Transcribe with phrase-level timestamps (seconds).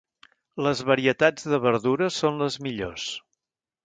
[0.67, 3.07] Les varietats de verdures són les millors.